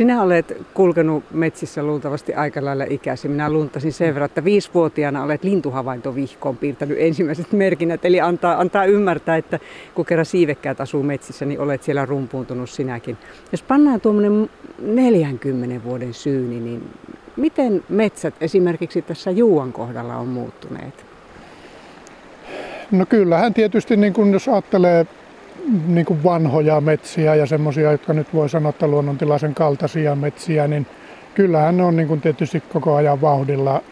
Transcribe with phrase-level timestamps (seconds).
[0.00, 3.28] Sinä olet kulkenut metsissä luultavasti aika lailla ikäsi.
[3.28, 8.04] Minä luntasin sen verran, että viisivuotiaana olet lintuhavaintovihkoon piirtänyt ensimmäiset merkinnät.
[8.04, 9.58] Eli antaa, antaa ymmärtää, että
[9.94, 13.16] kun kerran siivekkäät asuu metsissä, niin olet siellä rumpuuntunut sinäkin.
[13.52, 16.90] Jos pannaan tuommoinen 40 vuoden syyni, niin
[17.36, 21.04] miten metsät esimerkiksi tässä Juuan kohdalla on muuttuneet?
[22.90, 25.06] No kyllähän tietysti, niin kun jos ajattelee
[25.86, 30.86] niin kuin vanhoja metsiä ja semmoisia, jotka nyt voi sanoa, että luonnontilaisen kaltaisia metsiä, niin
[31.34, 33.82] kyllähän ne on niin kuin tietysti koko ajan vauhdilla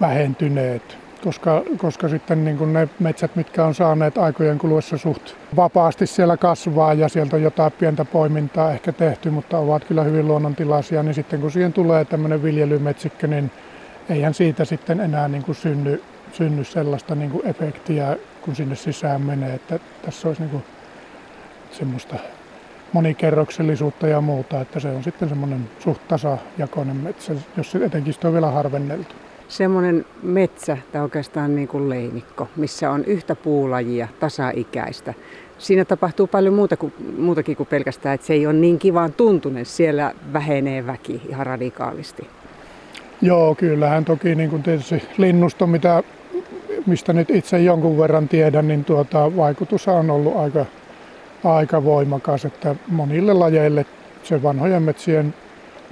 [0.00, 0.98] vähentyneet.
[1.24, 6.36] Koska, koska sitten niin kuin ne metsät, mitkä on saaneet aikojen kuluessa suht vapaasti siellä
[6.36, 11.14] kasvaa ja sieltä on jotain pientä poimintaa ehkä tehty, mutta ovat kyllä hyvin luonnontilaisia, niin
[11.14, 13.50] sitten kun siihen tulee tämmöinen viljelymetsikkö, niin
[14.08, 19.20] eihän siitä sitten enää niin kuin synny, synny sellaista niin kuin efektiä, kun sinne sisään
[19.20, 20.64] menee, että tässä olisi niin kuin
[21.72, 22.16] semmoista
[22.92, 28.32] monikerroksellisuutta ja muuta, että se on sitten semmoinen suht tasajakoinen metsä, jos se etenkin on
[28.32, 29.14] vielä harvenneltu.
[29.48, 35.14] Semmoinen metsä, tai oikeastaan niin kuin leinikko, missä on yhtä puulajia tasaikäistä.
[35.58, 39.66] Siinä tapahtuu paljon muuta kuin, muutakin kuin pelkästään, että se ei ole niin kivaan tuntunen.
[39.66, 42.26] Siellä vähenee väki ihan radikaalisti.
[43.22, 46.02] Joo, kyllähän toki niin kuin tietysti linnusto, mitä,
[46.86, 50.66] mistä nyt itse jonkun verran tiedän, niin tuota, vaikutus on ollut aika
[51.44, 53.86] aika voimakas, että monille lajeille
[54.22, 55.34] se vanhojen metsien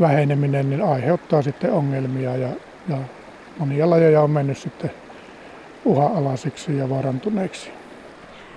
[0.00, 2.48] väheneminen niin aiheuttaa sitten ongelmia ja,
[2.88, 2.96] ja
[3.58, 4.90] monia lajeja on mennyt sitten
[5.84, 7.70] uha-alaisiksi ja vaarantuneiksi.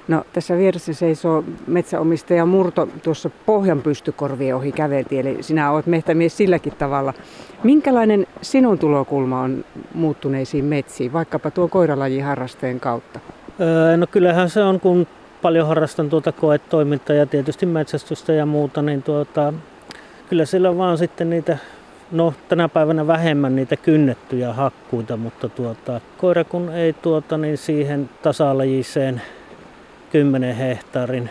[0.07, 6.37] No, tässä vieressä seisoo metsäomistaja Murto tuossa pohjan pystykorvien ohi käveltiin, eli sinä olet mehtämies
[6.37, 7.13] silläkin tavalla.
[7.63, 13.19] Minkälainen sinun tulokulma on muuttuneisiin metsiin, vaikkapa tuon koiralajiharrasteen kautta?
[13.59, 15.07] Öö, no kyllähän se on, kun
[15.43, 19.53] paljon harrastan tuota koetoimintaa ja tietysti metsästystä ja muuta, niin tuota,
[20.29, 21.57] kyllä siellä vaan sitten niitä,
[22.11, 28.09] no tänä päivänä vähemmän niitä kynnettyjä hakkuita, mutta tuota, koira kun ei tuota, niin siihen
[28.21, 29.21] tasalajiseen
[30.11, 31.29] 10 hehtaarin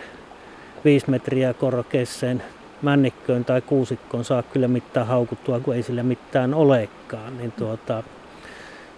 [0.85, 2.43] 5 metriä korkeeseen
[2.83, 7.39] männikköön tai kuusikkoon saa kyllä mitään haukuttua, kun ei sillä mitään olekaan.
[7.39, 8.03] Niin tuota,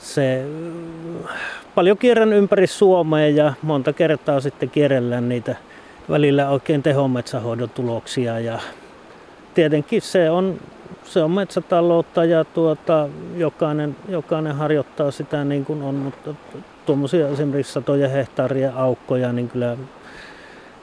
[0.04, 0.44] se
[1.74, 5.56] paljon kierrän ympäri Suomea ja monta kertaa sitten kierrellään niitä
[6.10, 8.58] välillä oikein tehometsähoidon tuloksia ja
[9.54, 10.60] tietenkin se on,
[11.04, 16.34] se on metsätaloutta ja tuota, jokainen, jokainen harjoittaa sitä niin kuin on, mutta
[16.86, 19.76] tuommoisia esimerkiksi satoja hehtaarien aukkoja, niin kyllä,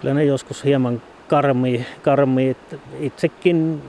[0.02, 2.58] kyllä ne joskus hieman karmii, karmii.
[3.00, 3.82] Itsekin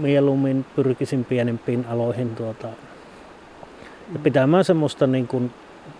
[0.00, 2.68] mieluummin pyrkisin pienempiin aloihin tuota,
[4.18, 5.50] pitämään semmoista niin kuin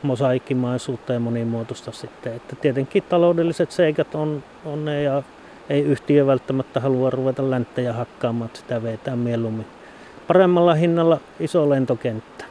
[0.03, 2.33] mosaikkimaisuutta ja monimuotoista sitten.
[2.33, 5.23] Että tietenkin taloudelliset seikat on, on ne ja
[5.71, 9.67] ei yhtiö välttämättä halua ruveta länttejä hakkaamaan, että sitä vetää mieluummin
[10.29, 12.45] paremmalla hinnalla iso lentokenttä.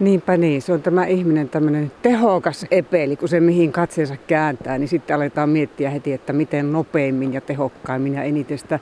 [0.00, 4.88] Niinpä niin, se on tämä ihminen tämmöinen tehokas epeli, kun se mihin katseensa kääntää, niin
[4.88, 8.78] sitten aletaan miettiä heti, että miten nopeimmin ja tehokkaimmin ja eniten sitä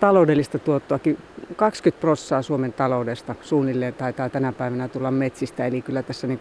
[0.00, 1.18] taloudellista tuottoakin
[1.56, 6.38] 20 prossaa Suomen taloudesta suunnilleen taitaa tänä päivänä tulla metsistä, eli kyllä tässä niin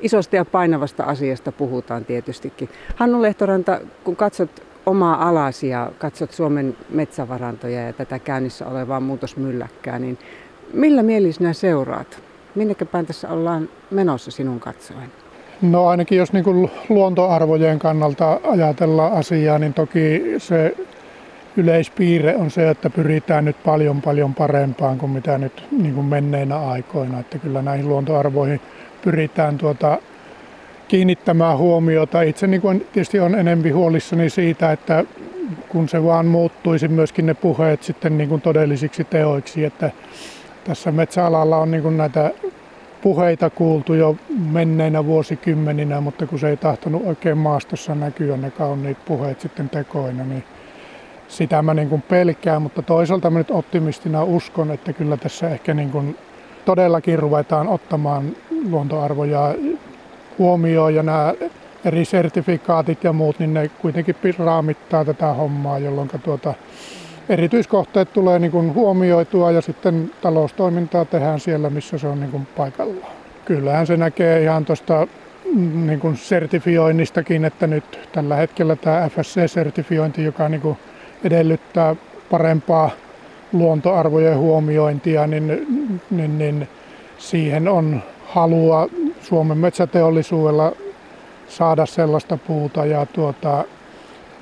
[0.00, 2.68] isosta ja painavasta asiasta puhutaan tietystikin.
[2.96, 9.98] Hannu Lehtoranta, kun katsot omaa alasi ja katsot Suomen metsävarantoja ja tätä käynnissä olevaa muutosmylläkkää,
[9.98, 10.18] niin
[10.72, 12.22] millä mielin sinä seuraat?
[12.54, 15.12] Minnekä päin tässä ollaan menossa sinun katsoen?
[15.62, 20.76] No ainakin jos niin luontoarvojen kannalta ajatellaan asiaa, niin toki se
[21.56, 26.58] yleispiirre on se, että pyritään nyt paljon paljon parempaan kuin mitä nyt niin kuin menneinä
[26.58, 27.18] aikoina.
[27.20, 28.60] Että kyllä näihin luontoarvoihin
[29.04, 29.98] pyritään tuota,
[30.88, 32.22] kiinnittämään huomiota.
[32.22, 35.04] Itse niin kuin tietysti on enemmän huolissani siitä, että
[35.68, 39.90] kun se vaan muuttuisi myöskin ne puheet sitten niin kuin todellisiksi teoiksi, että
[40.64, 42.30] tässä metsäalalla on niin kuin näitä
[43.02, 44.16] puheita kuultu jo
[44.50, 50.24] menneinä vuosikymmeninä, mutta kun se ei tahtonut oikein maastossa näkyä ne kauniit puheet sitten tekoina,
[50.24, 50.44] niin
[51.32, 55.74] sitä mä niin kuin pelkään, mutta toisaalta mä nyt optimistina uskon, että kyllä tässä ehkä
[55.74, 56.16] niin kuin
[56.64, 58.36] todellakin ruvetaan ottamaan
[58.70, 59.54] luontoarvoja
[60.38, 61.34] huomioon ja nämä
[61.84, 66.54] eri sertifikaatit ja muut, niin ne kuitenkin raamittaa tätä hommaa, jolloin tuota,
[67.28, 72.46] erityiskohteet tulee niin kuin huomioitua ja sitten taloustoimintaa tehdään siellä, missä se on niin kuin
[72.56, 73.12] paikallaan.
[73.44, 75.06] Kyllähän se näkee ihan tuosta
[75.86, 80.78] niin sertifioinnistakin, että nyt tällä hetkellä tämä FSC-sertifiointi, joka niin kuin
[81.24, 81.96] edellyttää
[82.30, 82.90] parempaa
[83.52, 85.66] luontoarvojen huomiointia, niin,
[86.10, 86.68] niin, niin
[87.18, 88.88] siihen on halua
[89.20, 90.72] Suomen metsäteollisuudella
[91.48, 93.64] saada sellaista puuta ja tuota,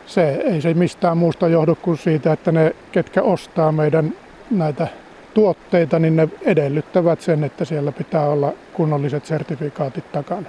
[0.06, 4.14] se ei se mistään muusta johdu kuin siitä, että ne, ketkä ostaa meidän
[4.50, 4.88] näitä
[5.34, 10.46] tuotteita, niin ne edellyttävät sen, että siellä pitää olla kunnolliset sertifikaatit takana.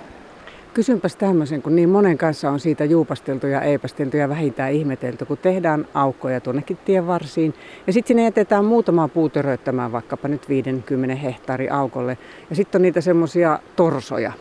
[0.74, 5.38] Kysynpäs tämmöisen, kun niin monen kanssa on siitä juupasteltu ja eipasteltu ja vähintään ihmetelty, kun
[5.38, 7.54] tehdään aukkoja tuonnekin tien varsiin.
[7.88, 12.18] Ja sitten sinne jätetään muutama puu töröttämään vaikkapa nyt 50 hehtaari aukolle.
[12.50, 14.34] Ja sitten on niitä semmoisia torsoja.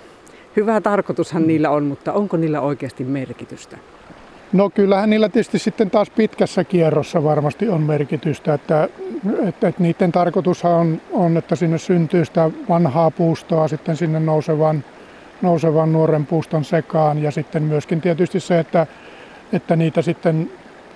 [0.56, 3.79] Hyvä tarkoitushan niillä on, mutta onko niillä oikeasti merkitystä?
[4.53, 8.88] No kyllähän niillä tietysti sitten taas pitkässä kierrossa varmasti on merkitystä, että,
[9.49, 14.85] että, että niiden tarkoitushan on, on, että sinne syntyy sitä vanhaa puustoa sitten sinne nousevan
[15.43, 18.87] nousevan nuoren puuston sekaan ja sitten myöskin tietysti se, että,
[19.53, 20.51] että niitä sitten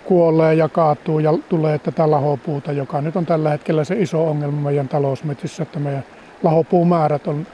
[0.04, 4.60] kuolee ja kaatuu ja tulee tätä lahopuuta, joka nyt on tällä hetkellä se iso ongelma
[4.60, 6.04] meidän talousmetsissä, että meidän
[6.42, 7.46] lahopuumäärät on,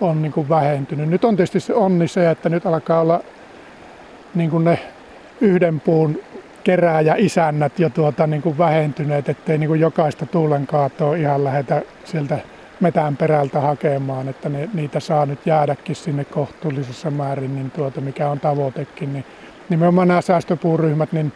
[0.00, 1.08] on niin kuin vähentynyt.
[1.08, 3.20] Nyt on tietysti se onni se, että nyt alkaa olla
[4.34, 4.78] niin kuin ne
[5.40, 6.20] yhden puun
[6.64, 11.82] kerääjä isännät jo tuota niin kuin vähentyneet, ettei niin kuin jokaista tuulen kaatoa ihan lähetä
[12.04, 12.38] sieltä
[12.80, 18.28] metään perältä hakemaan, että ne, niitä saa nyt jäädäkin sinne kohtuullisessa määrin, niin tuota, mikä
[18.28, 19.12] on tavoitekin.
[19.12, 19.24] Niin
[19.68, 21.32] nimenomaan nämä säästöpuuryhmät, niin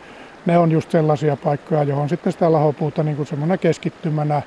[0.47, 4.43] ne on just sellaisia paikkoja, johon sitten sitä lahopuuta niin kuin semmoinen keskittymänä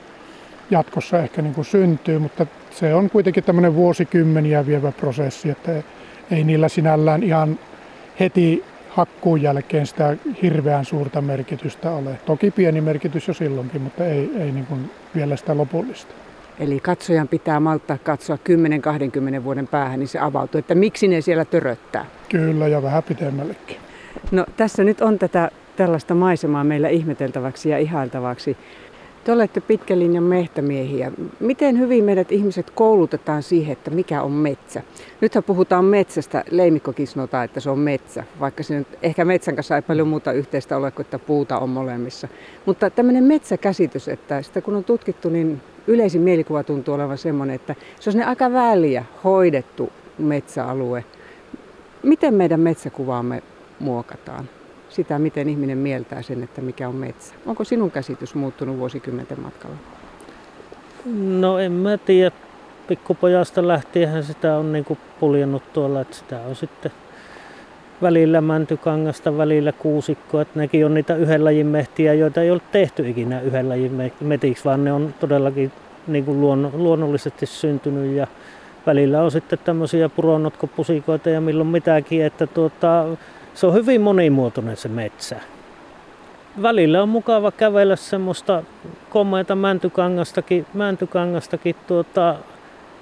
[0.71, 5.71] jatkossa ehkä niin kuin syntyy, mutta se on kuitenkin tämmöinen vuosikymmeniä vievä prosessi, että
[6.31, 7.59] ei niillä sinällään ihan
[8.19, 12.19] heti hakkuun jälkeen sitä hirveän suurta merkitystä ole.
[12.25, 16.26] Toki pieni merkitys jo silloinkin, mutta ei, ei niin kuin vielä sitä lopullista.
[16.59, 18.37] Eli katsojan pitää malttaa katsoa
[19.39, 22.05] 10-20 vuoden päähän, niin se avautuu, että miksi ne siellä töröttää.
[22.29, 23.77] Kyllä, ja vähän pitemmällekin.
[24.31, 28.57] No tässä nyt on tätä tällaista maisemaa meillä ihmeteltäväksi ja ihailtavaksi.
[29.23, 31.11] Te olette pitkän linjan mehtämiehiä.
[31.39, 34.81] Miten hyvin meidät ihmiset koulutetaan siihen, että mikä on metsä?
[35.21, 39.75] Nythän puhutaan metsästä, leimikkokin sanotaan, että se on metsä, vaikka se nyt, ehkä metsän kanssa
[39.75, 42.27] ei paljon muuta yhteistä ole kuin, että puuta on molemmissa.
[42.65, 47.75] Mutta tämmöinen metsäkäsitys, että sitä kun on tutkittu, niin yleisin mielikuva tuntuu olevan semmoinen, että
[47.99, 51.05] se on aika väliä hoidettu metsäalue.
[52.03, 53.43] Miten meidän metsäkuvaamme
[53.79, 54.49] muokataan?
[54.89, 57.33] Sitä, miten ihminen mieltää sen, että mikä on metsä.
[57.45, 59.77] Onko sinun käsitys muuttunut vuosikymmenten matkalla?
[61.39, 62.31] No en mä tiedä.
[62.87, 66.91] Pikkupojasta lähtien sitä on niinku puljennut tuolla, että sitä on sitten
[68.01, 70.41] välillä mäntykangasta, välillä kuusikkoa.
[70.41, 74.65] Että nekin on niitä yhden lajin mehtiä, joita ei ole tehty ikinä yhden lajin metiksi,
[74.65, 75.71] vaan ne on todellakin
[76.07, 78.15] niin kuin luon, luonnollisesti syntynyt.
[78.15, 78.27] Ja
[78.85, 83.05] välillä on sitten tämmöisiä puronotkopusikoita ja milloin mitäkin, että tuota,
[83.53, 85.35] se on hyvin monimuotoinen se metsä.
[86.61, 88.63] Välillä on mukava kävellä semmoista
[89.09, 92.35] komeita mäntykangastakin, mäntykangastakin tuota,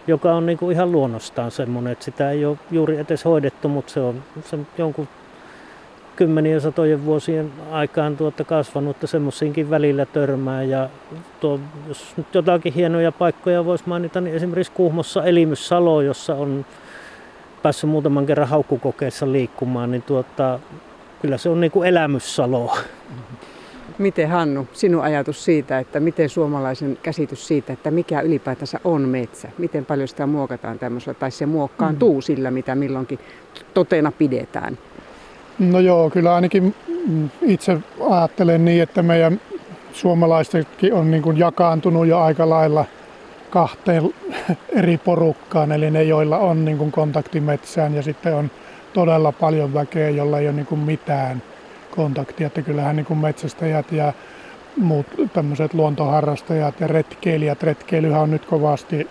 [0.08, 3.94] joka on niin kuin ihan luonnostaan semmoinen, että sitä ei ole juuri edes hoidettu, mutta
[3.94, 5.08] se on se jonkun
[6.16, 10.64] kymmenien satojen vuosien aikaan tuota kasvanut, että semmoisiinkin välillä törmää.
[10.64, 10.90] Ja
[11.40, 16.66] tuo, jos nyt jotakin hienoja paikkoja voisi mainita, niin esimerkiksi Kuhmossa Elimyssalo, jossa on
[17.64, 20.60] päässyt muutaman kerran haukkukokeessa liikkumaan, niin tuota,
[21.22, 22.78] kyllä se on niin kuin elämyssalo.
[23.98, 29.50] Miten Hannu, sinun ajatus siitä, että miten suomalaisen käsitys siitä, että mikä ylipäätänsä on metsä?
[29.58, 32.22] Miten paljon sitä muokataan tämmöisellä, tai se muokkaantuu mm.
[32.22, 33.20] sillä, mitä milloinkin
[33.74, 34.78] totena pidetään?
[35.60, 36.76] No joo, kyllä ainakin
[37.42, 37.78] itse
[38.10, 39.42] ajattelen niin, että meidän
[39.94, 42.86] suomalaisetkin on niin kuin jakaantunut jo aika lailla
[43.50, 44.14] kahteen
[44.80, 48.52] eri porukkaan, eli ne, joilla on niin kuin kontakti metsään ja sitten on
[48.94, 51.42] todella paljon väkeä, jolla ei ole niin kuin mitään–
[51.96, 54.14] kontaktia, että kyllähän niin kuin metsästäjät ja
[54.78, 59.08] muut tämmöiset luontoharrastajat ja retkeilijät, retkeilyhän on nyt kovasti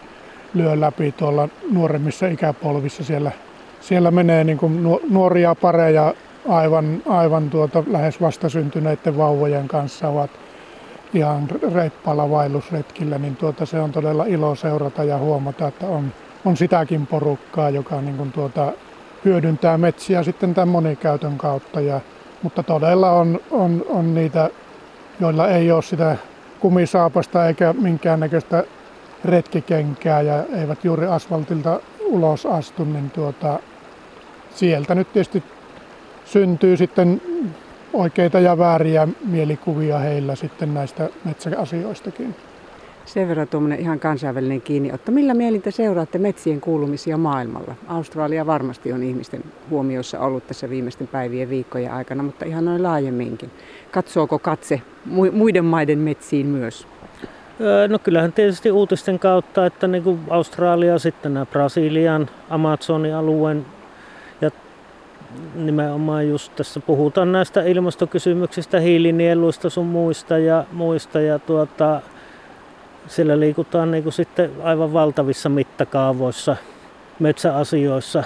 [0.54, 3.04] lyö läpi tuolla nuoremmissa ikäpolvissa.
[3.04, 3.32] Siellä,
[3.80, 6.14] siellä menee niin kuin nuoria pareja
[6.48, 10.30] aivan, aivan tuota, lähes vastasyntyneiden vauvojen kanssa ovat
[11.14, 16.12] ihan reippaalla vaellusretkillä, niin tuota, se on todella ilo seurata ja huomata, että on,
[16.44, 18.72] on sitäkin porukkaa, joka niin kuin tuota,
[19.24, 21.80] hyödyntää metsiä sitten tämän monikäytön kautta.
[21.80, 22.00] Ja
[22.42, 24.50] mutta todella on, on, on niitä,
[25.20, 26.16] joilla ei ole sitä
[26.60, 28.64] kumisaapasta eikä minkäännäköistä
[29.24, 33.58] retkikenkää ja eivät juuri asfaltilta ulos astu, niin tuota,
[34.54, 35.42] sieltä nyt tietysti
[36.24, 37.22] syntyy sitten
[37.92, 42.34] oikeita ja vääriä mielikuvia heillä sitten näistä metsäasioistakin.
[43.04, 45.12] Sen verran tuommoinen ihan kansainvälinen kiinniotto.
[45.12, 47.74] Millä mielin te seuraatte metsien kuulumisia maailmalla?
[47.88, 53.50] Australia varmasti on ihmisten huomioissa ollut tässä viimeisten päivien viikkojen aikana, mutta ihan noin laajemminkin.
[53.90, 54.82] Katsooko katse
[55.32, 56.86] muiden maiden metsiin myös?
[57.88, 63.66] No kyllähän tietysti uutisten kautta, että niin kuin Australia, sitten nämä Brasilian, Amazonin alueen
[64.40, 64.50] ja
[65.54, 72.00] nimenomaan just tässä puhutaan näistä ilmastokysymyksistä, hiilinieluista sun muista ja muista ja tuota,
[73.06, 76.56] siellä liikutaan niin kuin sitten aivan valtavissa mittakaavoissa
[77.18, 78.24] metsäasioissa.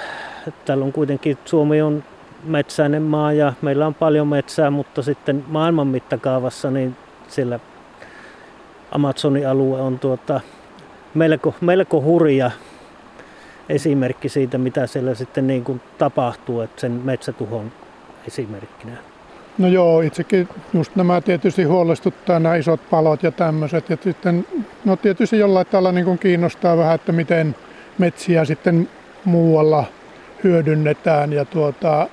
[0.64, 2.04] Täällä on kuitenkin, Suomi on
[2.44, 6.97] metsäinen maa ja meillä on paljon metsää, mutta sitten maailman mittakaavassa niin
[7.28, 7.61] siellä
[8.90, 10.40] Amazonin alue on tuota,
[11.14, 12.50] melko, melko hurja
[13.68, 17.73] esimerkki siitä, mitä siellä sitten niin kuin tapahtuu, että sen metsätuhon
[18.26, 18.97] esimerkkinä.
[19.59, 23.91] No joo, itsekin just nämä tietysti huolestuttaa nämä isot palot ja tämmöiset.
[23.91, 24.47] Ja sitten,
[24.85, 27.57] no tietysti jollain tavalla niin kuin kiinnostaa vähän, että miten
[27.99, 28.88] metsiä sitten
[29.25, 29.85] muualla
[30.45, 31.33] hyödynnetään.
[31.33, 32.09] Ja tuota,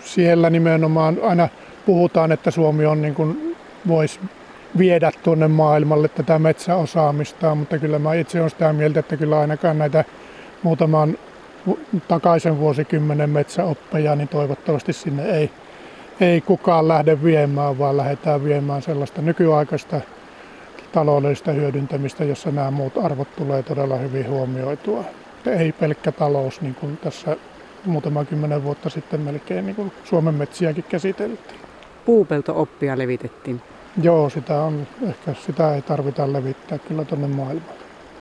[0.00, 1.48] siellä nimenomaan aina
[1.86, 3.56] puhutaan, että Suomi on niin kuin,
[3.88, 4.20] voisi
[4.78, 9.78] viedä tuonne maailmalle tätä metsäosaamista, mutta kyllä mä itse olen sitä mieltä, että kyllä ainakaan
[9.78, 10.04] näitä
[10.62, 11.18] muutaman
[12.08, 15.50] takaisen vuosikymmenen metsäoppeja, niin toivottavasti sinne ei,
[16.20, 20.00] ei kukaan lähde viemään, vaan lähdetään viemään sellaista nykyaikaista
[20.92, 25.04] taloudellista hyödyntämistä, jossa nämä muut arvot tulee todella hyvin huomioitua.
[25.46, 27.36] Ei pelkkä talous, niin kuin tässä
[27.84, 31.60] muutama kymmenen vuotta sitten melkein niin kuin Suomen metsiäkin käsiteltiin.
[32.04, 33.62] Puupelto-oppia levitettiin.
[34.02, 37.85] Joo, sitä on, ehkä sitä ei tarvita levittää kyllä tuonne maailmaan.